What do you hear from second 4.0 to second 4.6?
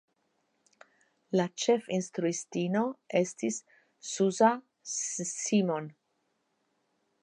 Zsuzsa